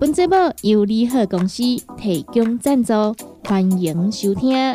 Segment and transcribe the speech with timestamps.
[0.00, 1.62] 本节目由利好公司
[1.98, 3.14] 提供赞助，
[3.44, 4.74] 欢迎收听。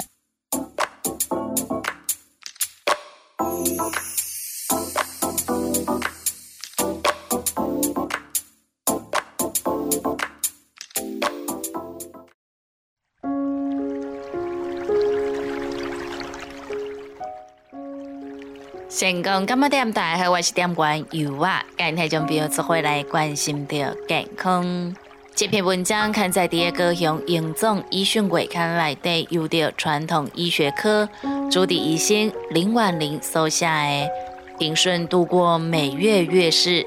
[18.88, 24.96] 成功今日点大好，我是点关油啊，今天将朋友做回来关心的健康。
[25.36, 31.10] 这篇文章刊在第二个用英总医讯会刊来的，有的传统医学科
[31.52, 34.10] 主治医生林婉玲收下的
[34.58, 36.86] 平顺度过每月月事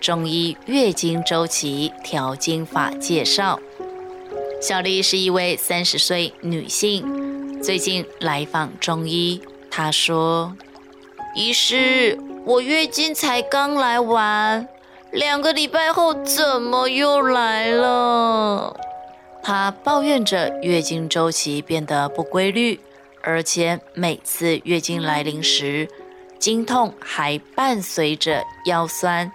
[0.00, 3.60] 中医月经周期调经法介绍。
[4.62, 10.56] 小丽是一位三十岁女性，最近来访中医，她说
[11.36, 14.66] ：“医师，我月经才刚来完。”
[15.12, 18.76] 两个礼拜后怎么又来了？
[19.42, 22.78] 她抱怨着月经周期变得不规律，
[23.22, 25.88] 而且每次月经来临时，
[26.38, 29.30] 经痛还伴随着腰酸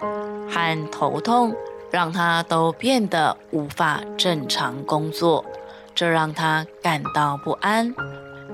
[0.48, 1.54] 和头痛，
[1.90, 5.44] 让她都变得无法正常工作，
[5.94, 7.94] 这让她感到不安。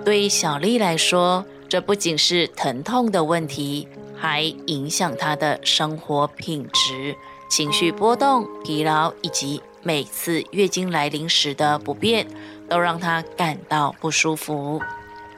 [0.04, 3.86] 对小丽来说，这不仅是疼痛的问题。
[4.22, 7.16] 还影响她的生活品质、
[7.50, 12.24] 情绪波动、疲劳，以及每次月经来临时的不便，
[12.68, 14.80] 都让她感到不舒服。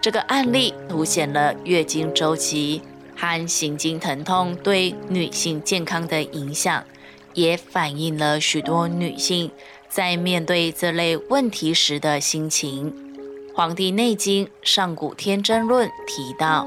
[0.03, 2.83] 这个案例凸显了月经周期
[3.17, 6.84] 和行经疼痛对女性健康的影响，
[7.33, 9.51] 也反映了许多女性
[9.89, 12.93] 在面对这类问题时的心情。
[13.56, 16.66] 《黄帝内经·上古天真论》提到，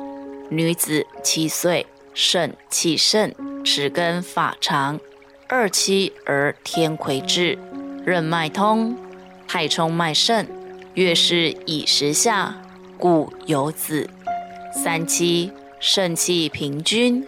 [0.50, 1.86] 女子七岁。
[2.20, 3.32] 肾气盛，
[3.64, 5.00] 齿根发长，
[5.48, 7.60] 二期而天癸至，
[8.04, 8.98] 任脉通，
[9.48, 10.48] 太冲脉盛，
[10.96, 12.60] 月事已时下，
[12.98, 14.10] 故有子。
[14.74, 17.24] 三期肾气平均，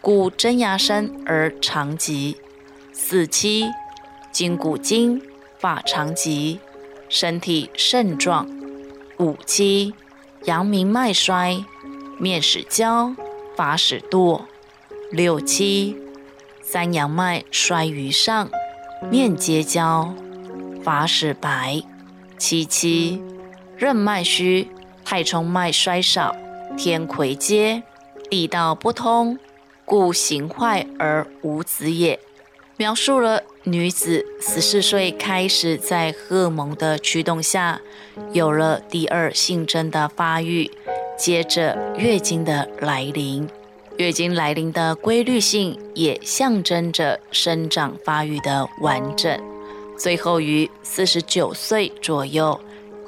[0.00, 2.38] 故真牙生而长疾。
[2.94, 3.66] 四期
[4.32, 5.20] 筋骨精，
[5.58, 6.58] 发长疾，
[7.10, 8.48] 身体肾壮。
[9.18, 9.92] 五期
[10.44, 11.62] 阳明脉衰，
[12.18, 13.14] 面始焦。
[13.60, 14.40] 法始度，
[15.10, 15.94] 六七
[16.62, 18.48] 三阳脉衰于上，
[19.10, 20.14] 面结焦，
[20.82, 21.82] 发始白。
[22.38, 23.22] 七七
[23.76, 24.68] 任脉虚，
[25.04, 26.34] 太冲脉衰少，
[26.78, 27.82] 天癸接，
[28.30, 29.38] 地道不通，
[29.84, 32.18] 故形坏而无子也。
[32.78, 37.82] 描述了女子十四岁开始在荷尔蒙的驱动下，
[38.32, 40.70] 有了第二性征的发育。
[41.20, 43.46] 接着月经的来临，
[43.98, 49.38] 月经来临的规律性也象征着生长发育的完整。
[49.98, 52.58] 最后于四十九岁左右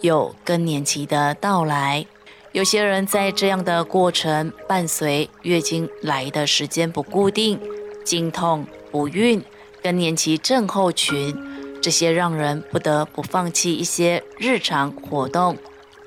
[0.02, 2.04] 有更年期的到来。
[2.52, 7.58] 有些人在这样的过程伴随月经来的时间不固定，
[8.04, 9.42] 经痛、不孕、
[9.82, 11.34] 更年期症候群，
[11.80, 15.56] 这些让人不得不放弃一些日常活动。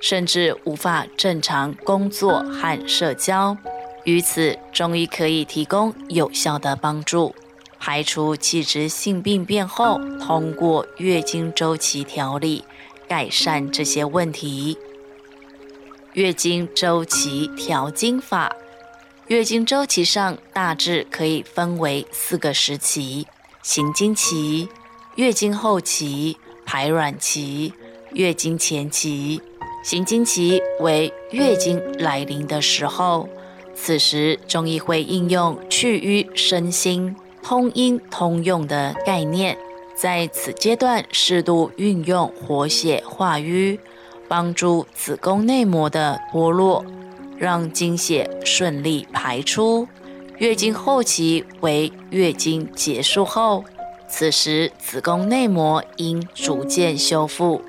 [0.06, 3.58] 甚至无法正常工作和社交，
[4.04, 7.34] 于此中医可以提供有效的帮助，
[7.80, 12.64] 排除器质性病变后，通过月经周期调理
[13.08, 14.78] 改善这些问题。
[16.14, 18.56] 月经周期调经法，
[19.26, 23.26] 月经周期上大致可以分为四个时期：
[23.64, 24.70] 行经期、
[25.16, 27.74] 月经后期、排卵期、
[28.12, 29.42] 月经前期。
[29.86, 33.30] 行经期为月经来临的时候，
[33.76, 39.56] 此时中医会应用去瘀生新、通阴通用的概念，
[39.96, 43.80] 在此阶段适度运用活血化瘀，
[44.28, 46.84] 帮助子宫内膜的剥落，
[47.38, 49.88] 让经血顺利排出。
[50.40, 53.64] 月经后期为月经结束后，
[54.10, 57.62] 此时子宫内膜应逐渐修复。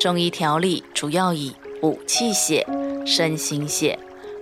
[0.00, 2.66] 中医调理主要以补气血、
[3.04, 3.98] 生心血，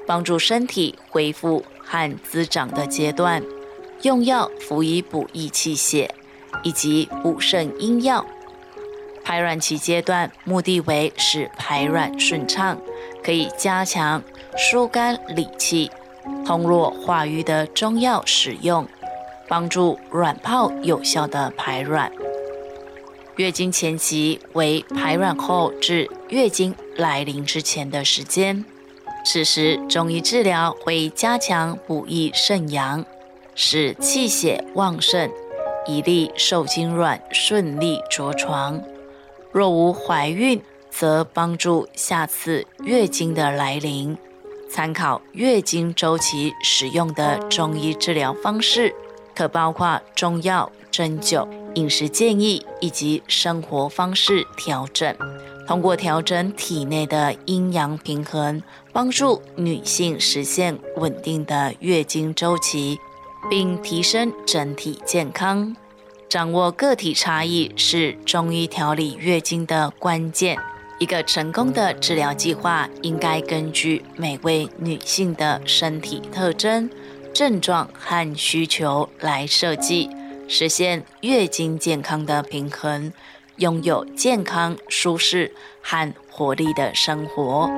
[0.06, 3.43] 帮助身体恢复和滋长的阶段，
[4.02, 6.14] 用药辅以补益气血
[6.62, 8.25] 以及补肾阴药。
[9.25, 12.78] 排卵期阶段，目的为使排卵顺畅，
[13.20, 14.22] 可以加强
[14.56, 15.90] 疏肝理气、
[16.46, 18.87] 通络化瘀的中药使用，
[19.49, 22.12] 帮助卵泡有效的排卵。
[23.38, 28.64] 月经前期为排卵后至月经来临之前的时间，
[29.25, 33.06] 此时中医治疗会加强补益肾阳，
[33.55, 35.31] 使气血旺盛，
[35.87, 38.82] 以利受精卵顺利着床。
[39.52, 40.61] 若无怀孕，
[40.91, 44.19] 则帮助下次月经的来临。
[44.69, 48.93] 参考月经周期使用的中医治疗方式，
[49.32, 51.46] 可包括中药、针灸。
[51.74, 55.14] 饮食建议以及生活方式调整，
[55.64, 58.60] 通过调整体内的阴阳平衡，
[58.92, 62.98] 帮助女性实现稳定的月经周期，
[63.48, 65.76] 并提升整体健康。
[66.28, 70.58] 掌握个体差异是中医调理月经的关键。
[70.98, 76.90] 一个成功的治疗计划应该根据每位女性的身体特征、
[77.32, 80.10] 症状和需求来设计。
[80.48, 83.12] 实现月经健康的平衡，
[83.56, 85.52] 拥有健康、舒适
[85.82, 87.70] 和活力的生活。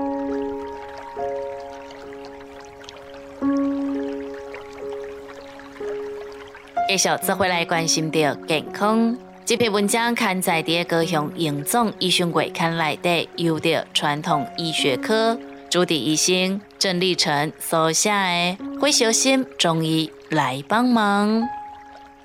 [6.89, 9.17] 继续再回来关心的健康。
[9.45, 15.37] 这篇文章刊载在高雄荣总医学会刊内的有的传统医学科
[15.69, 21.43] 主治医生郑立成所写的“会小心中医来帮忙”。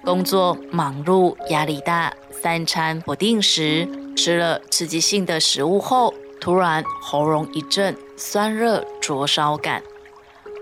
[0.06, 9.82] 工作忙碌，压力大，三餐不定时，吃了刺激性的食物后，突然喉咙一阵酸热灼烧感。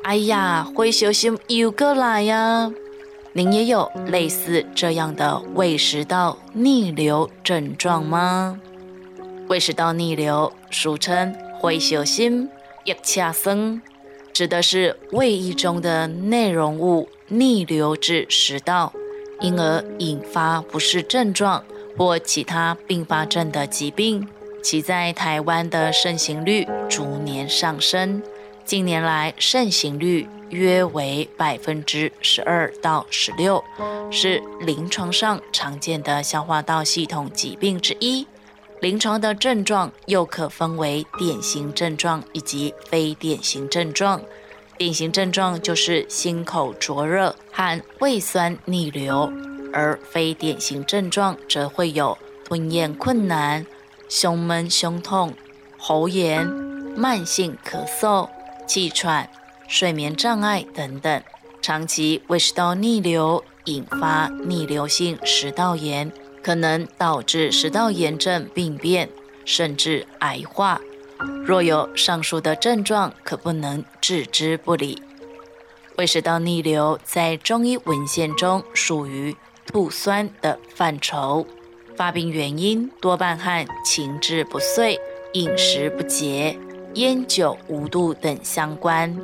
[0.04, 2.72] 哎呀，会小心又过来呀！
[3.34, 8.60] 您也有类似这样的胃食道逆流症状吗？
[9.50, 12.50] 胃食道逆流俗称会小心
[12.86, 13.82] 液恰生，
[14.32, 18.94] 指的是胃液中的内容物逆流至食道。
[19.42, 21.64] 因而引发不适症状
[21.98, 24.28] 或其他并发症的疾病，
[24.62, 28.22] 其在台湾的盛行率逐年上升。
[28.66, 33.62] 近年来，盛行率约为百分之十二到十六，
[34.10, 38.26] 是临床上常见的消化道系统疾病之一。
[38.80, 44.22] 临床的症状又可分为典型症状以及非典型症状。
[44.84, 49.32] 典型症状就是心口灼热和胃酸逆流，
[49.72, 53.66] 而非典型症状则会有吞咽困难、
[54.10, 55.34] 胸闷、胸痛、
[55.78, 56.46] 喉炎、
[56.98, 58.28] 慢性咳嗽、
[58.68, 59.30] 气喘、
[59.70, 61.24] 睡眠障碍等等。
[61.62, 66.12] 长期胃食道逆流引发逆流性食道炎，
[66.44, 69.10] 可能导致食道炎症病变，
[69.46, 70.82] 甚至癌化。
[71.46, 75.02] 若有上述的症状，可不能置之不理。
[75.98, 79.36] 胃食道逆流在中医文献中属于
[79.66, 81.46] 吐酸的范畴，
[81.96, 85.00] 发病原因多半和情志不遂、
[85.34, 86.58] 饮食不节、
[86.96, 89.16] 烟酒无度等相关。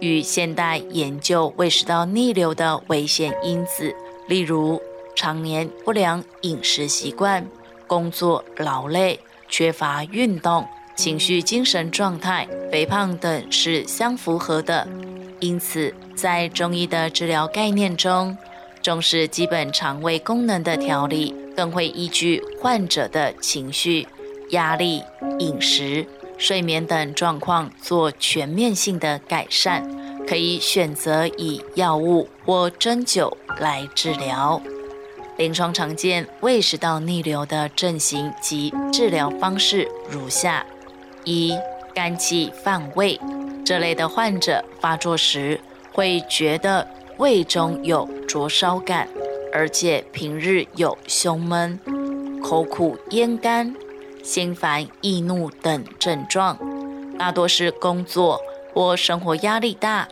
[0.00, 3.94] 与现代研究胃食道逆流的危险因子，
[4.26, 4.80] 例如
[5.14, 7.46] 常年不良饮食习惯、
[7.86, 9.18] 工作劳累、
[9.48, 10.66] 缺乏运动。
[10.98, 14.84] 情绪、精神状态、肥胖等是相符合的，
[15.38, 18.36] 因此在中医的治疗概念中，
[18.82, 24.08] 重视基本肠胃功能的调理，更会依据患者的情绪、
[24.50, 25.04] 压力、
[25.38, 26.04] 饮食、
[26.36, 29.88] 睡眠等状况做全面性的改善，
[30.26, 34.60] 可以选择以药物或针灸来治疗。
[35.36, 40.66] 临床常见胃食道逆流的症型及治疗方式如下。
[41.28, 41.54] 一
[41.94, 43.20] 肝气犯胃
[43.62, 45.60] 这类的患者发作时，
[45.92, 49.06] 会觉得胃中有灼烧感，
[49.52, 51.78] 而且平日有胸闷、
[52.42, 53.74] 口苦咽干、
[54.22, 56.58] 心烦易怒等症状，
[57.18, 58.40] 大多是工作
[58.72, 60.08] 或生活压力大。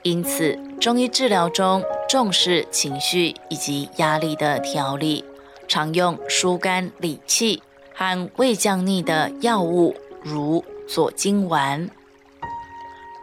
[0.00, 5.22] 因此，中医治疗中重视情绪以及压力的调理，
[5.68, 9.94] 常用疏肝理气和胃降逆的药物。
[10.26, 11.88] 如左金丸。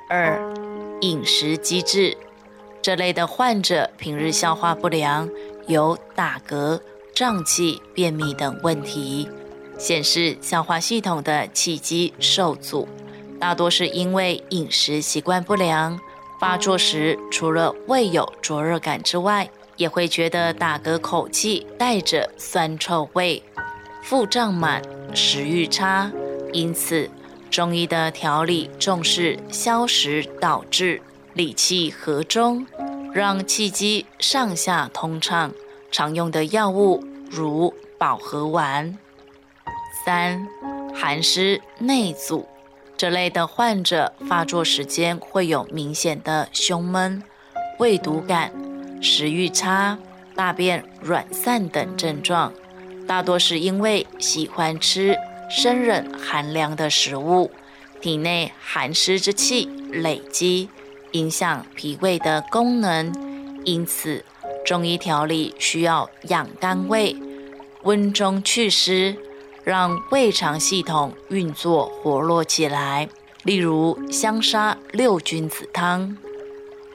[0.09, 0.41] 二、
[1.01, 2.15] 饮食机制
[2.81, 5.29] 这类的患者，平日消化不良，
[5.67, 6.79] 有打嗝、
[7.13, 9.27] 胀气、便秘等问题，
[9.77, 12.87] 显示消化系统的气机受阻，
[13.37, 15.99] 大多是因为饮食习惯不良。
[16.39, 23.43] 发作时，除了胃有灼热感之外，也会觉得打嗝口气带着酸臭味。
[24.03, 24.81] 腹胀满、
[25.15, 26.11] 食欲差，
[26.53, 27.09] 因此
[27.49, 31.01] 中医的调理重视消食导滞、
[31.33, 32.65] 理气和中，
[33.13, 35.51] 让气机上下通畅。
[35.91, 38.97] 常用的药物如保和丸。
[40.05, 40.47] 三、
[40.95, 42.47] 寒湿内阻
[42.97, 47.21] 这类的患者发作时间会有明显的胸闷、
[47.77, 48.51] 胃堵感、
[49.01, 49.97] 食欲差。
[50.35, 52.51] 大便软散等症状，
[53.07, 55.15] 大多是因为喜欢吃
[55.55, 57.51] 生冷寒凉的食物，
[58.01, 60.67] 体内寒湿之气累积，
[61.11, 63.13] 影响脾胃的功能。
[63.63, 64.25] 因此，
[64.65, 67.15] 中医调理需要养肝胃、
[67.83, 69.15] 温中祛湿，
[69.63, 73.07] 让胃肠系统运作活络起来。
[73.43, 76.17] 例如香砂六君子汤。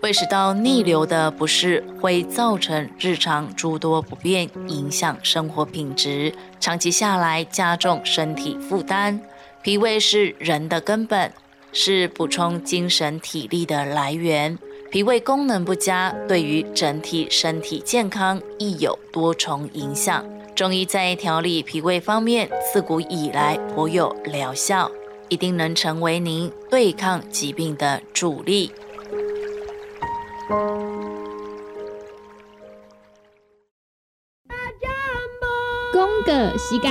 [0.00, 9.20] 胃食道逆流的不适会造成日常诸多不便，影响生活品质，长期下来加重身体负担。
[9.60, 11.32] 脾胃是人的根本，
[11.72, 14.56] 是补充精神体力的来源。
[14.88, 20.24] 脾胃功能不佳，对于整体身体健康亦有多重影响。
[20.54, 24.88] 中医在调理脾胃方面，自古以来颇有疗效，
[25.28, 28.70] 一定能成为您对抗疾病的主力。
[30.48, 30.56] 公
[36.24, 36.90] 个时间，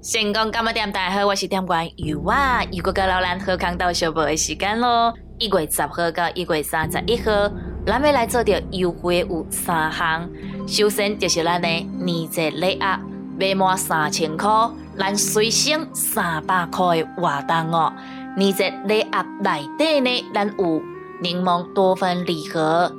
[0.00, 0.92] 成功干么点？
[0.92, 2.62] 大家好，我是点官尤啊！
[2.70, 5.12] 又过个老兰喝康到小宝的时间咯。
[5.40, 7.32] 一月十号到一月三十一号，
[7.84, 10.30] 咱要来做着优惠有三项。
[10.68, 13.00] 首先就是咱的年节礼盒。
[13.40, 14.50] 买满三千块，
[14.98, 17.90] 咱随省三百块的活动哦。
[18.36, 20.82] 你在礼盒内底呢，咱有
[21.22, 22.92] 柠檬多酚礼盒、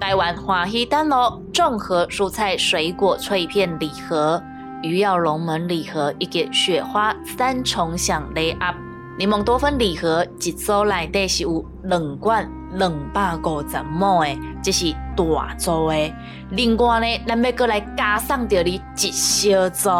[0.00, 4.42] 台湾欢喜丹乐综合蔬菜水果脆片礼盒、
[4.82, 8.74] 鱼跃龙门礼盒以及雪花三重享礼盒。
[9.18, 12.50] 柠檬多酚礼盒一组内底是有两罐。
[12.74, 16.14] 两百五十亩诶，这是大组诶。
[16.50, 19.90] 另外呢，咱要过来加上着你一小组，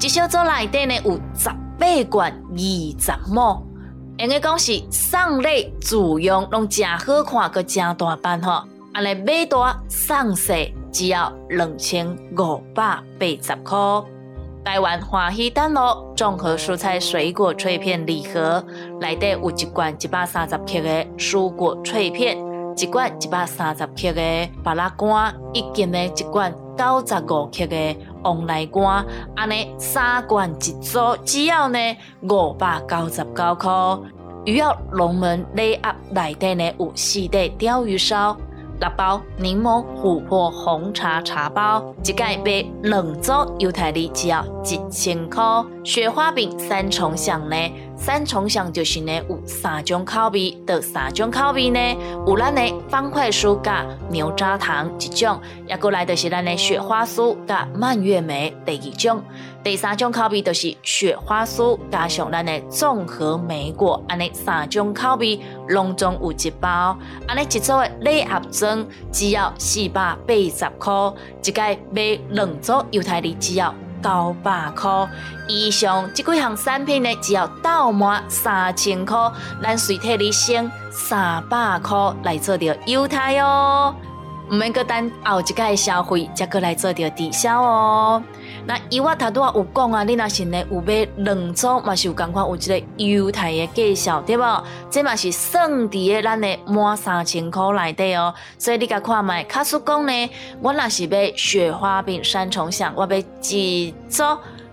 [0.00, 1.48] 一小组内底呢有十
[1.78, 3.64] 八罐二十亩。
[4.18, 8.64] 应该讲是送礼自用，拢真好看，个真大版吼。
[8.92, 10.54] 安尼买大送小，
[10.90, 12.82] 只要两千五百
[13.18, 13.78] 八十块。
[14.68, 18.62] 台湾欢喜丹乐综合蔬菜水果脆片礼盒，
[19.00, 22.36] 内底有一罐一百三十克的蔬果脆片，
[22.76, 29.06] 一罐一百三十克的巴拉干，以及呢一罐九十五克的旺来干，
[29.36, 31.78] 安尼三罐一组，只要呢
[32.28, 33.72] 五百九十九块。
[34.44, 38.36] 鱼要龙门礼盒内底呢有四袋鲷鱼烧。
[38.80, 45.42] 六包柠檬琥珀红茶茶包，一盖买两组，犹太利只要一千块。
[45.84, 47.56] 雪花饼三重享呢？
[48.00, 51.78] 三重享就是呢有三种口味，第三种口味呢
[52.26, 59.22] 有咱的方块酥加牛轧糖一种，也过来就是咱的雪花酥加蔓越莓第二种。
[59.62, 65.38] 第三种口味就是雪花酥加上咱的综合莓果，安尼三种口味
[65.68, 70.94] 拢总有一包，安尼一组的礼盒装只要四百八十块，
[71.44, 73.74] 一个买两组犹太利只要。
[74.02, 75.08] 九百块
[75.46, 79.16] 以上，即几项产品呢，只要到满三千块，
[79.62, 83.94] 咱随替你省三百块来做着优待哦。
[84.50, 88.22] 唔免阁等后一届消费，再过来做着抵消哦。
[88.68, 94.64] 那以我头拄啊有讲啊，你若是呢有买两组，嘛是有共款有一个优待的介绍，对无？
[94.90, 98.34] 这嘛是算伫诶咱的满三千块内底哦。
[98.58, 104.22] 所以你甲看卖，卡叔讲呢，我若是买雪花饼三重享，我买一组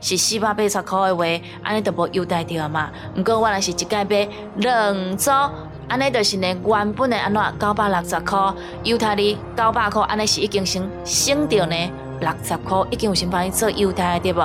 [0.01, 1.23] 是四百八十块的话，
[1.63, 2.91] 安尼都无优待着嘛。
[3.15, 5.31] 毋过我若是一届买两组。
[5.87, 11.75] 安尼就是呢，原本的安怎九百六十块，犹太哩九百块，安尼是已经省省掉呢
[12.19, 14.41] 六十块，已经有先帮你做犹太对不？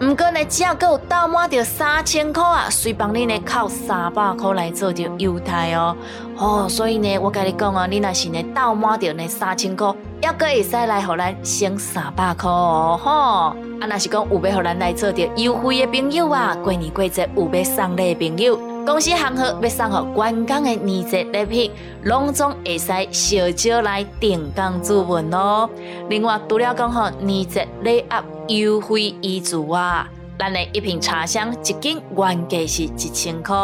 [0.00, 5.96] 毋过呢，只要够到满着三千块啊，随帮你呢靠三百块来做着犹太哦。
[6.36, 12.98] 哦，所以呢，我甲你讲啊，你若是呢到满着呢三千块，也阁会使来互咱省三百块哦。
[13.00, 18.73] 吼，啊，若是讲有要互咱来做着优惠的朋友啊，过年过节有要送礼的朋友。
[18.86, 21.70] 公司行号要送互观光的年节礼品，
[22.02, 25.68] 拢总会使小招来定岗注文哦。
[26.10, 33.54] 另外，除了讲吼年节礼盒优惠以外，咱的一瓶茶香一斤原价是一千块，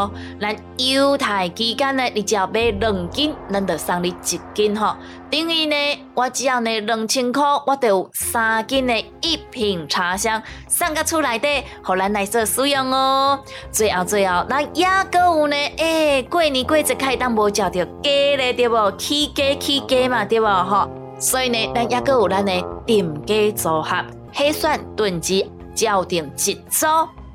[0.41, 4.95] 咱优待期间呢，你只要买两斤，咱就送你一斤吼。
[5.29, 5.75] 等于呢，
[6.15, 13.41] 我只要呢两千块，我就有三斤的一瓶茶香送到厝内底，互咱来做使用哦。
[13.73, 18.91] 最后最后，咱也阁有呢，诶，过年过节开当无食到鸡咧，对无？
[18.97, 20.47] 起鸡起鸡嘛，对无？
[20.47, 25.51] 吼，所以呢，咱也阁有咱的定鸡组合，黑蒜炖鸡。
[25.81, 26.87] 校定一组，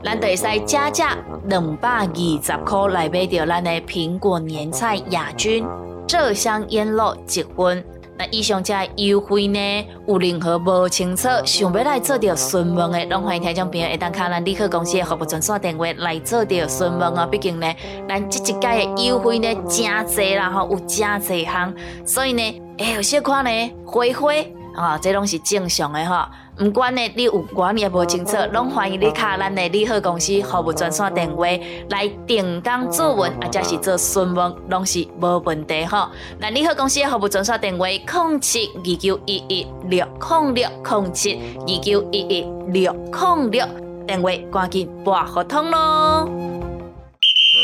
[0.04, 5.66] 咱就会使加价两百二十块来买到咱的苹果年菜亚军
[6.08, 7.84] 浙香烟肉一份。
[8.18, 9.60] 那以上这优惠呢，
[10.08, 17.28] 有任何无清楚想要来做着询问的，拢欢迎听众朋友一旦卡咱立刻公司的服务专线电话来做着询问哦。
[17.30, 17.68] 毕竟呢，
[18.08, 21.74] 咱这一届的优惠呢，真侪啦吼，有真侪项，
[22.06, 26.32] 所以呢，哎，有些款呢，灰灰啊，这拢是正常的哈。
[26.60, 31.46] 唔管呢，你有管也无清楚，拢欢迎你卡咱的利好公司服务专线电话
[31.90, 36.08] 来定岗做文，或者是做询问，拢是无问题吼。
[36.40, 43.66] 那利好公司的服务专线电话：零七二九一一六零六零七二九一一六零六，
[44.08, 46.30] 电话赶紧拨互通咯。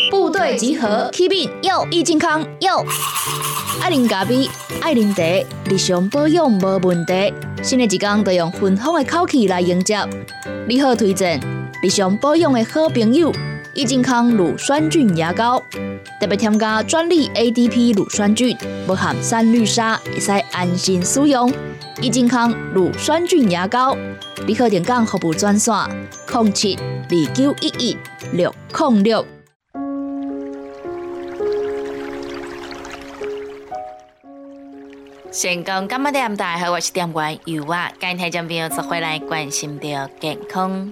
[0.09, 2.83] 部队集合，Keep it 要益健康要。
[3.81, 4.49] 爱啉咖啡，
[4.81, 5.23] 爱啉茶，
[5.69, 7.33] 日常保养无问题。
[7.63, 9.97] 新的一天都用芬芳的口气来迎接。
[10.67, 11.39] 你好，推荐
[11.81, 13.33] 日常保养的好朋友——
[13.73, 15.61] 益健康乳酸菌牙膏，
[16.19, 18.55] 特别添加专利 ADP 乳酸菌，
[18.85, 21.51] 不含三氯沙，会使安心使用。
[22.01, 23.95] 益健康乳酸菌牙膏，
[24.45, 25.73] 你好，点讲服务专线：
[26.33, 27.97] 零七二九一一
[28.33, 29.40] 六零六。
[35.31, 40.91] 成功今日点大好，我是点官尤啊，今天将朋友做回来关心的健康。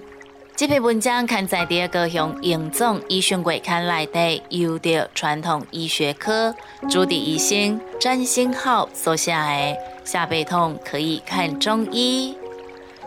[0.55, 6.55] 这篇文章刊载第二个用严重医学月刊来的优的传统医学科
[6.89, 12.33] 朱迪医生占星号所写的下背痛可以看中医。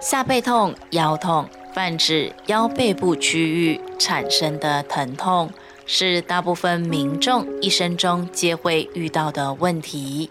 [0.01, 5.51] 下背痛、腰痛泛指腰背部区域产生的疼痛，
[5.87, 10.31] 是大部分民众一生中皆会遇到的问题。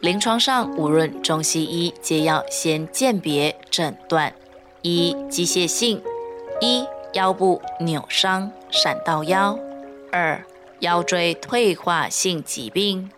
[0.00, 4.32] 临床上，无论中西医，皆要先鉴别诊断：
[4.80, 6.00] 一、机械性；
[6.58, 9.58] 一、腰部扭伤、闪到腰；
[10.10, 10.42] 二、
[10.78, 13.10] 腰椎退化性疾病，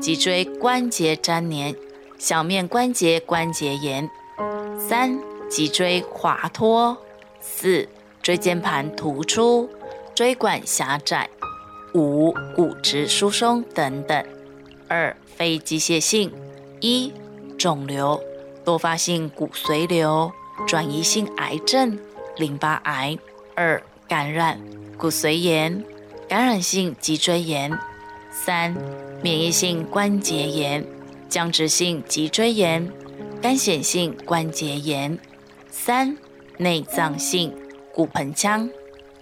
[0.00, 1.76] 脊椎关节粘连、
[2.18, 4.08] 小面关节关节炎；
[4.76, 6.96] 三、脊椎滑脱；
[7.40, 7.88] 四、
[8.20, 9.70] 椎间盘突出、
[10.16, 11.28] 椎管狭窄；
[11.94, 14.26] 五、骨质疏松等等。
[14.88, 16.32] 二非机械性：
[16.80, 17.12] 一、
[17.56, 18.20] 肿瘤、
[18.64, 20.32] 多发性骨髓瘤、
[20.66, 21.96] 转移性癌症、
[22.38, 23.16] 淋巴癌；
[23.54, 24.60] 二、感染、
[24.96, 25.84] 骨髓炎、
[26.28, 27.70] 感染性脊椎炎；
[28.32, 28.74] 三、
[29.22, 30.84] 免疫性关节炎、
[31.28, 32.92] 僵直性脊椎炎、
[33.40, 35.16] 干显性关节炎；
[35.70, 36.18] 三、
[36.56, 37.54] 内脏性
[37.94, 38.68] 骨盆腔、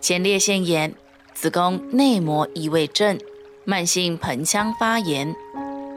[0.00, 0.94] 前列腺炎、
[1.34, 3.20] 子宫内膜异位症、
[3.64, 5.36] 慢性盆腔发炎。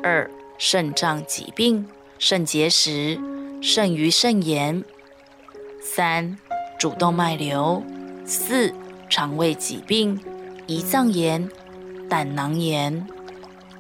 [0.01, 1.85] 二、肾脏疾病、
[2.17, 3.19] 肾结石、
[3.61, 4.83] 肾盂肾炎；
[5.81, 6.37] 三、
[6.77, 7.81] 主动脉瘤；
[8.25, 8.73] 四、
[9.09, 10.19] 肠胃疾病、
[10.67, 11.49] 胰脏炎、
[12.09, 13.05] 胆囊炎。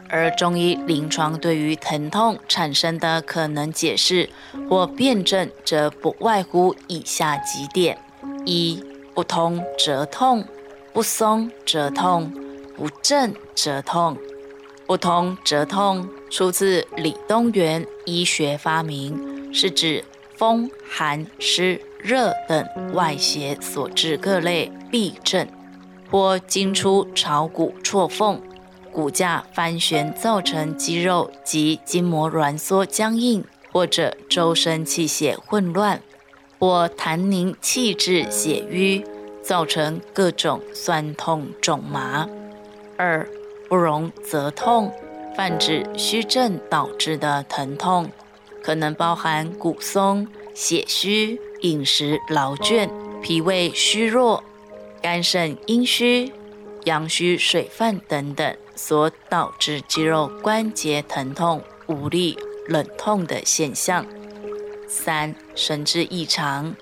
[0.09, 4.29] 而中医临床对于疼痛产生的可能解释
[4.67, 7.97] 或辩证，则不外乎以下几点：
[8.43, 10.43] 一、不通则痛，
[10.91, 12.33] 不松则痛，
[12.75, 14.17] 不正则痛。
[14.89, 20.03] 不通则痛，出自李东垣医学发明，是指
[20.35, 25.47] 风寒湿热等外邪所致各类痹症，
[26.09, 28.41] 或经出炒骨错缝，
[28.91, 36.01] 骨架翻旋造成肌肉及筋膜挛缩僵硬，或者周身气血混乱，
[36.57, 39.05] 或痰凝气滞血瘀，
[39.43, 42.27] 造成各种酸痛肿麻。
[42.97, 43.29] 二
[43.69, 44.91] 不容则痛，
[45.37, 48.09] 泛指虚症导致的疼痛，
[48.63, 52.89] 可能包含骨松、血虚、饮食劳倦、
[53.21, 54.43] 脾胃虚弱、
[55.01, 56.33] 肝肾阴虚、
[56.85, 64.05] 阳虚水泛等等，所导致肌肉关节疼痛、无力、冷痛的现象。
[64.87, 66.75] 三、神志异常。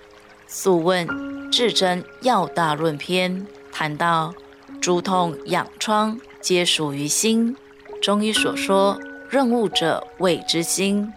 [0.49, 1.05] 素问
[1.51, 4.33] 《至真药大论篇》谈到
[4.79, 6.17] 诸痛痒疮。
[6.41, 7.55] 皆属于心。
[8.01, 11.11] 中医所说，任务者谓之心。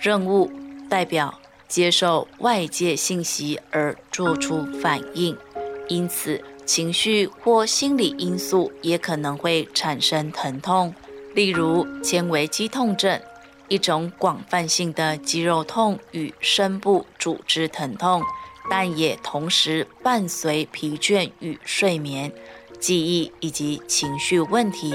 [0.00, 0.50] 任务
[0.88, 5.36] 代表接受外界信息而做出反应，
[5.88, 10.94] 因此情绪或心理因素也可能会产生疼痛，
[11.34, 13.20] 例如纤维肌痛症，
[13.68, 18.22] 一种广泛性的肌肉痛与深部组织疼痛，
[18.68, 22.32] 但也同时伴随疲倦与睡眠、
[22.82, 24.92] 记忆以及情绪问题。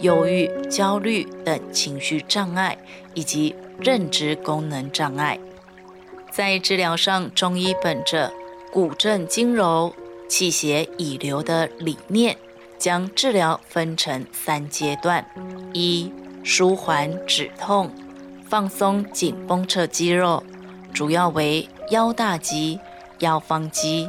[0.00, 2.78] 忧郁、焦虑等情绪障碍，
[3.12, 5.38] 以及认知功能障碍，
[6.32, 8.32] 在治疗上，中医本着
[8.72, 9.94] 骨正筋柔、
[10.26, 12.38] 气血已流的理念，
[12.78, 15.26] 将治疗分成三阶段：
[15.74, 16.10] 一、
[16.42, 17.90] 舒缓止痛，
[18.48, 20.42] 放松紧绷侧肌肉，
[20.94, 22.80] 主要为腰大肌、
[23.18, 24.08] 腰方肌，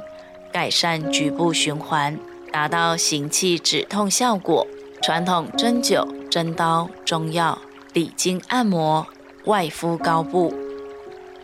[0.53, 2.17] 改善局部循环，
[2.51, 4.67] 达到行气止痛效果。
[5.01, 7.57] 传统针灸、针刀、中药、
[7.93, 9.07] 理经按摩、
[9.45, 10.53] 外敷膏布。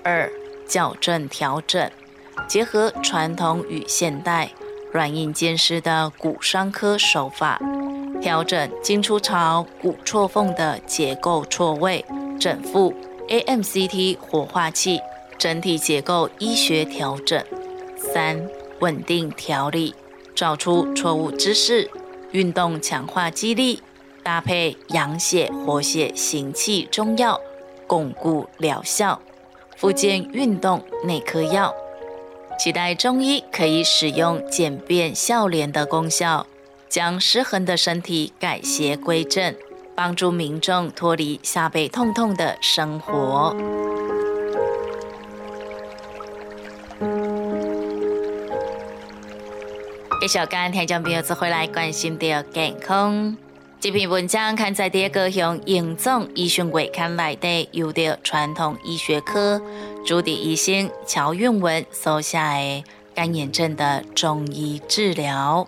[0.03, 0.31] 二、
[0.67, 1.89] 矫正调整，
[2.47, 4.51] 结合传统与现代
[4.93, 7.59] 软硬兼施的骨伤科手法，
[8.21, 12.05] 调整经出槽骨错缝的结构错位，
[12.39, 12.93] 整复
[13.27, 15.01] AMCT 活化器，
[15.39, 17.43] 整体结构医学调整。
[17.97, 18.47] 三、
[18.79, 19.95] 稳定调理，
[20.37, 21.89] 找出错误姿势。
[22.31, 23.81] 运动强化肌力，
[24.21, 27.41] 搭配养血活血行气中药，
[27.87, 29.19] 巩固疗效。
[29.75, 31.73] 附件运动内科药，
[32.59, 36.45] 期待中医可以使用简便效廉的功效，
[36.87, 39.55] 将失衡的身体改邪归正，
[39.95, 43.55] 帮助民众脱离下背痛痛的生活。
[50.19, 53.37] 给小干听众朋友做回来关心的健康。
[53.79, 59.61] 这篇文章刊在第一个向严总医学会刊来的，有的传统医学科
[60.03, 65.67] 主治医生乔运文所写的干眼症的中医治疗。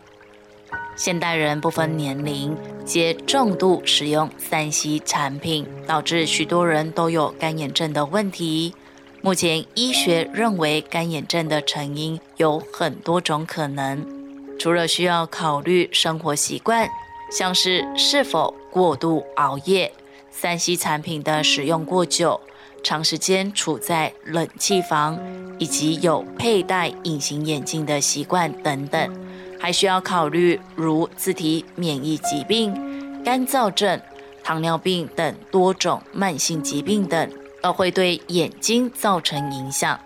[0.95, 8.73] 现代人不分年龄，皆重度使用三 C 产品，导致许多人都有干眼症的问题。
[9.21, 14.18] 目前医学认为，干眼症的成因有很多种可能。
[14.59, 16.87] 除了需要考虑生活习惯，
[17.31, 19.91] 像是是否过度熬夜、
[20.29, 22.41] 三 C 产品的使用过久、
[22.83, 25.17] 长时间处在冷气房，
[25.57, 29.15] 以及有佩戴隐形眼镜的习惯等等，
[29.57, 33.99] 还需要考虑如自体免疫疾病、干燥症、
[34.43, 39.97] 糖尿病等多种慢性疾病等，都会对眼睛造成影响。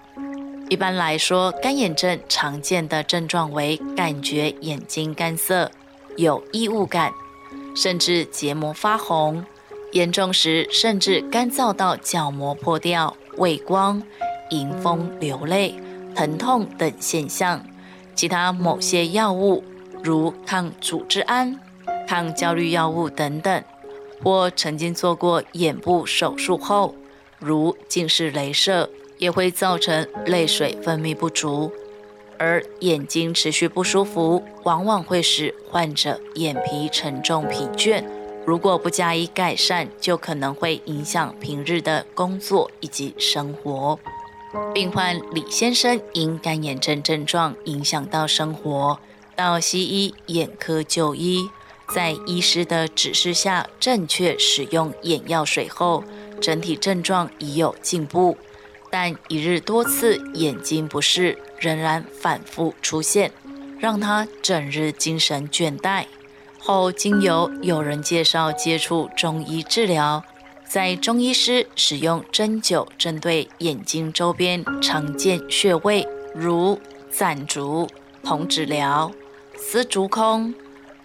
[0.69, 5.69] 一般来说，干眼症常见的症状为感觉眼睛干涩、
[6.17, 7.11] 有异物感，
[7.75, 9.45] 甚至结膜发红，
[9.91, 14.01] 严重时甚至干燥到角膜破掉、畏光、
[14.49, 15.75] 迎风流泪、
[16.15, 17.63] 疼痛等现象。
[18.15, 19.63] 其他某些药物，
[20.03, 21.59] 如抗组织胺、
[22.07, 23.63] 抗焦虑药物等等，
[24.23, 26.95] 或曾经做过眼部手术后，
[27.37, 28.89] 如近视雷射。
[29.23, 31.71] 也会造成泪水分泌不足，
[32.37, 38.03] 而眼睛持续不舒服，往往会使患者眼皮沉重、疲倦。
[38.45, 43.97] 如果不加以改善，就可能会影响平日的工作以及生活。
[44.73, 48.99] 病患李先生因干眼症症状影响到生活，
[49.37, 51.47] 到西医眼科就医，
[51.95, 56.03] 在医师的指示下正确使用眼药水后，
[56.41, 58.37] 整体症状已有进步。
[58.95, 63.31] 但一日多次眼睛不适仍然反复出现，
[63.79, 66.05] 让他整日精神倦怠。
[66.59, 70.23] 后经由友人介绍接触中医治疗，
[70.63, 76.79] 在中医师使用针灸针对眼睛周边常见穴位，如
[77.09, 77.89] 攒竹、
[78.21, 79.11] 瞳指疗、
[79.57, 80.53] 丝竹空、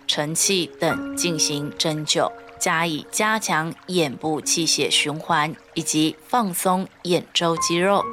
[0.07, 2.31] 承气等进行针灸。
[2.59, 8.05] 加以加强眼部气血循环以及放松眼周肌肉，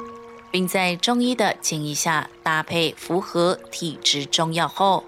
[0.50, 5.04] 并在中医的建议下搭配符合体质中药后，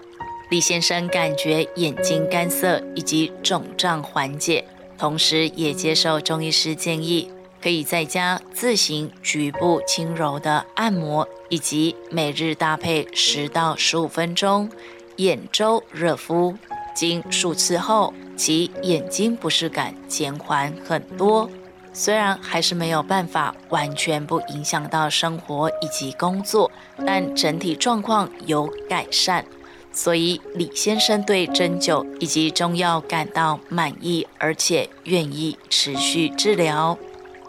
[0.49, 4.65] 李先生感觉眼睛干涩以及肿胀缓解，
[4.97, 14.69] 同时也接受中医师建议，可以在家自行局部轻柔的按摩，以及每日搭配十到十五分钟
[15.17, 16.55] 眼周热敷。
[16.99, 21.49] 经数次后，其眼睛不适感减缓很多。
[21.93, 26.69] 虽然还是没有办法完全不影响到生活以及工作，
[27.07, 29.45] 但整体状况有改善。
[29.93, 36.97] 所以李先生对针灸以及中药感到满意，而且愿意持续治疗。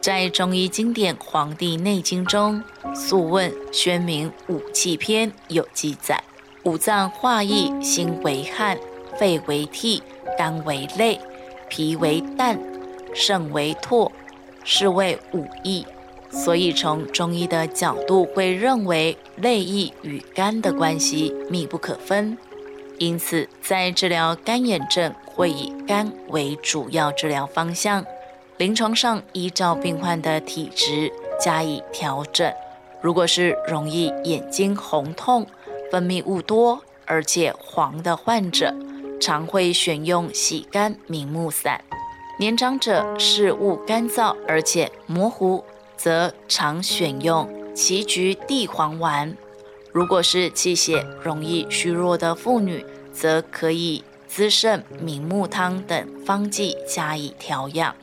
[0.01, 2.63] 在中医经典《黄帝内经》中，
[2.95, 6.23] 《素问·宣明五气篇》有记载：
[6.63, 8.79] 五脏化意，心为汗，
[9.21, 10.03] 肺为涕，
[10.39, 11.21] 肝为泪，
[11.69, 12.59] 脾为胆，
[13.13, 14.11] 肾为唾，
[14.65, 15.85] 是谓五液。
[16.31, 22.39] 所以，从中医的角度，会认为泪液与肝的关系密不可分。
[22.99, 28.03] 因此，在治疗干眼症，会以肝为主要治疗方向。
[28.57, 32.51] 临床上，依照病患的体质加以调整。
[33.03, 35.47] 如果是容易眼睛红痛、
[35.91, 38.75] 分泌物多而且黄的患者，
[39.21, 41.79] 常会选用洗肝明目散；
[42.39, 45.63] 年长者视物干燥而且模糊，
[45.97, 49.37] 则常选用杞菊地黄丸。
[49.93, 57.95] 如果是气血容易虚弱的妇女，则可以滋肾明目汤等方剂加以调养。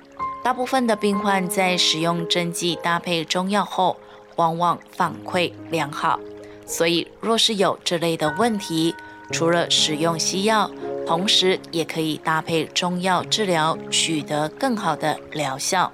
[0.44, 3.98] 大部分的病患在使用针剂搭配中药后，
[4.36, 6.20] 往往反馈良好。
[6.66, 8.94] 所以，若是有这类的问题，
[9.32, 10.70] 除了使用西药，
[11.08, 15.92] 同时也可以搭配中药治疗，取得更好的疗效。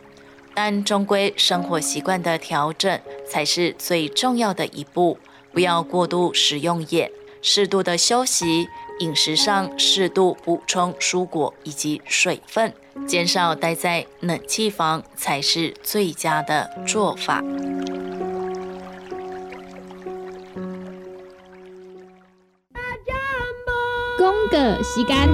[0.55, 2.99] 但终归生活习惯的调整
[3.29, 5.17] 才是最重要的一步，
[5.51, 8.67] 不要过度使用眼，适度的休息。
[8.99, 12.71] 饮食上适度补充蔬果以及水分，
[13.07, 17.43] 减少待在冷气房才是最佳的做法。
[24.83, 25.29] 时间，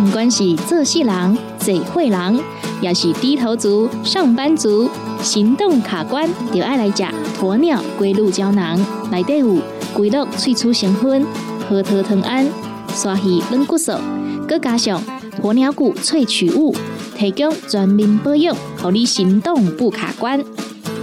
[0.00, 0.26] 唔管。
[0.28, 2.40] 是做事人、嘴会人，
[2.80, 4.90] 也是低头族、上班族、
[5.22, 7.04] 行动卡关，就爱来吃
[7.40, 8.78] 鸵鸟龟鹿胶囊。
[9.10, 9.56] 内底有
[9.94, 11.24] 龟鹿萃取成分，
[11.68, 12.44] 核桃藤胺、
[12.88, 13.92] 刷鱼软骨素，
[14.48, 15.00] 佮加上
[15.40, 16.74] 鸵鸟骨萃取物，
[17.18, 20.44] 提供全面保养，让你行动不卡关。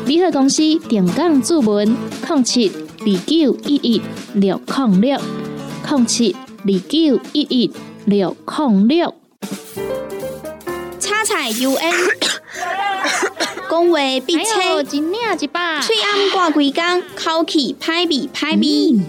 [0.06, 1.96] 联合公司定岗注文：
[2.30, 4.02] 零七二九一一
[4.34, 5.20] 六零六
[5.90, 7.72] 零七二九一一
[8.06, 9.14] 六零六。
[11.26, 11.94] 彩 U N，
[13.72, 15.00] 讲话必切，嘴
[16.02, 19.02] 暗挂几工，口气歹味歹味。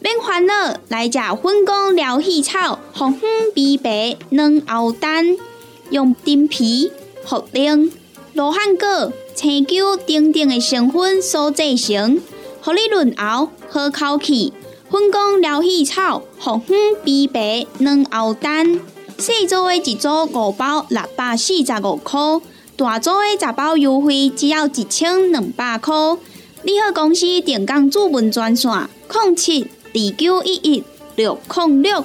[0.00, 5.36] 免烦恼，来食粉果疗气草，红粉枇杷软藕丹，
[5.90, 6.90] 用丁皮、
[7.26, 7.90] 茯苓、
[8.32, 12.20] 罗汉果、青椒等等的成分所制成，
[12.60, 14.52] 合你润喉好口气。
[14.90, 18.80] 粉工疗气草，红粉枇杷软藕丹。
[19.18, 22.18] 细组的一组五包六百四十五块，
[22.76, 25.94] 大组的十包优惠只要一千两百块。
[26.62, 32.04] 你好，公司电工主文专线：零七二九一一六零六。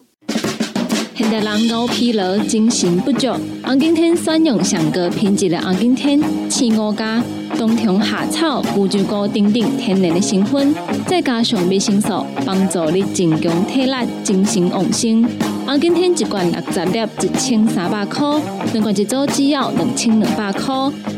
[1.31, 3.29] 现代人熬疲劳，精神不足。
[3.63, 7.23] 红景天选用上个品质的红景天，青五加。
[7.57, 10.75] 冬虫夏草、乌鸡菇等等天然的成分，
[11.07, 15.25] 再加上维生素，帮助你增强体力、精神旺盛。
[15.65, 18.37] 红景天一罐六十粒，一千三百块；
[18.73, 20.75] 两罐一组，只要两千两百块。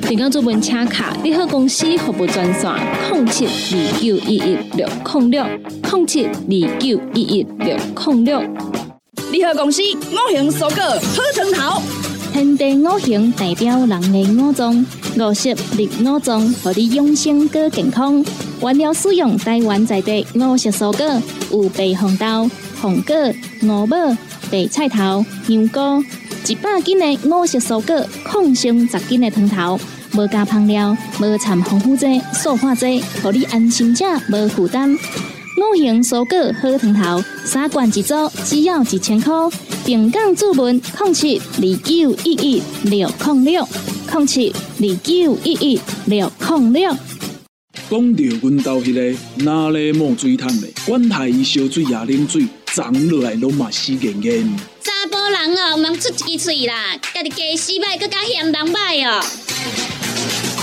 [0.08, 2.72] 订购做本车卡，你好公司服务专线：
[3.12, 5.44] 零七二九一一六零六
[5.92, 8.44] 零七二九一一六零六。
[9.34, 11.82] 你好公司五行蔬果好成头，
[12.32, 14.86] 天地五行代表人的五脏。
[15.18, 18.24] 五色绿五脏，让你养生更健康。
[18.62, 21.20] 原料使用台湾在地五色蔬果，
[21.50, 22.48] 有白红豆、
[22.80, 23.16] 红果、
[23.64, 23.98] 五宝、
[24.52, 26.06] 白菜头、香菇。
[26.48, 29.80] 一百斤的五色蔬果，抗性十斤的汤头，
[30.14, 34.96] 无加香料，无掺防腐剂、塑化剂，让你安心吃，无负担。
[35.56, 39.32] 五行蔬果好汤头，三罐一组，只要一千块。
[39.86, 43.64] 平港注文：控七二九一一六控六。
[44.10, 46.98] 空七二九一一六零六。
[47.88, 54.58] 讲到阮兜迄个哪里冒水桶的，管他伊烧水也冷水，长落来拢嘛死严严。
[54.82, 59.24] 查甫人哦，毋通出一支嘴啦，家己家洗歹，更加嫌人歹哦。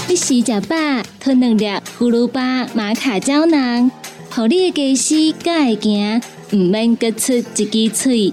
[0.09, 0.76] 你洗食饱，
[1.20, 1.64] 吞两粒
[1.96, 3.88] 葫芦巴、玛卡胶囊。
[4.33, 7.43] 互你的家私才会行，毋免各出一
[7.88, 8.33] 支喙。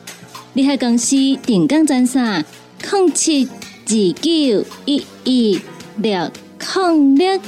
[0.54, 2.44] 你害公司定岗赞啥？
[2.80, 5.60] 零七二九一一
[5.98, 7.40] 六零六。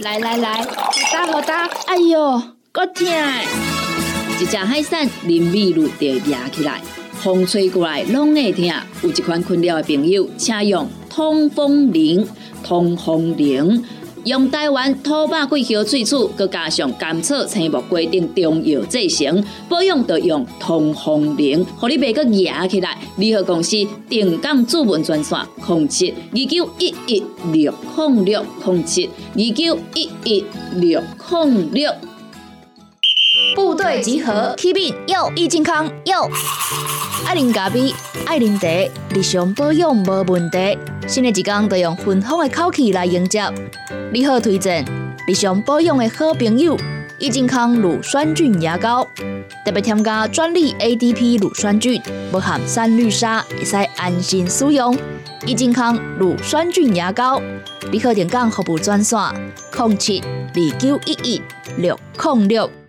[0.00, 0.66] 来来来，
[1.12, 3.06] 打好打，哎哟，够痛！
[4.40, 8.64] 一只海扇林密路就压起来，风吹过来拢会痛。
[9.02, 12.26] 有一款困扰的朋友，请用通风铃，
[12.64, 13.84] 通风铃。
[14.24, 22.98] 用台湾土白桂花萃取，佮加上甘草、青木规定中药制成，保养要用通风灵，互你袂佮压起来。
[23.16, 23.76] 联合公司
[24.08, 30.44] 定岗主文专线：零七二九一一六控六零七二九一一
[30.76, 31.90] 六控六。
[33.54, 36.28] 部队集合，K B 要易健康要。
[37.26, 37.92] 爱啉咖啡，
[38.24, 38.68] 爱啉茶，
[39.14, 40.78] 日常保养无问题。
[41.06, 43.42] 新的一天，就用芬芳的口气来迎接。
[44.12, 44.84] 你好，推荐
[45.26, 46.76] 日常保养的好朋友——
[47.18, 49.06] 益健康乳酸菌牙膏，
[49.64, 52.00] 特别添加专利 ADP 乳酸菌，
[52.30, 54.96] 不含三氯沙，会使安心使用。
[55.46, 57.40] 益健康乳酸菌牙膏，
[57.90, 59.18] 你好，点讲服务专线：
[59.76, 61.42] 零七二九一一
[61.76, 62.79] 六零六。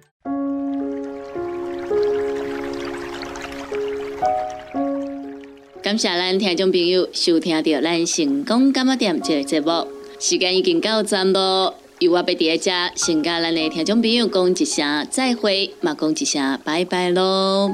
[5.91, 9.85] 感谢咱听众朋友收听到咱成功干么店这个节目，
[10.21, 11.75] 时间已经到站咯。
[11.99, 17.69] 由我要伫遮先甲咱的听众朋友讲一声再会，嘛讲一声拜拜咯。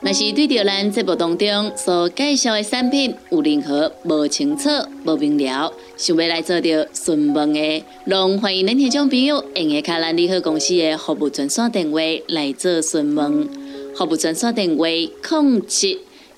[0.00, 4.70] 若是对着咱节目当中所介绍的产品有任何无清楚、
[5.04, 13.46] 无明了，想要来做着询问的，拢欢迎咱听众朋友用下卡咱利好公司的服务专线电话来做询问。
[13.94, 15.98] 服务专线电话：零七。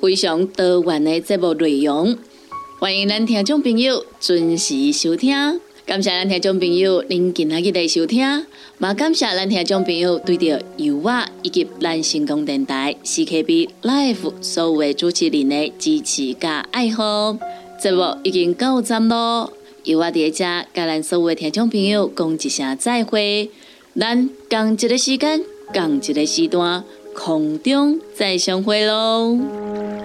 [0.00, 2.16] 非常多元的节目内容，
[2.78, 5.34] 欢迎咱听众朋友准时收听。
[5.84, 8.20] 感谢咱听众朋友您今日的收听，
[8.80, 17.38] 也感谢咱听众朋友对着由我以及咱成功电台 CKB Life 所有的主持人的支持加爱好。
[17.80, 19.52] 节目已经到站咯，
[19.84, 23.50] 由我伫遮甲咱所有的听众朋友讲一声再会。
[23.98, 26.84] 咱共一个时间，共一个时段，
[27.16, 29.95] 空中再相会喽。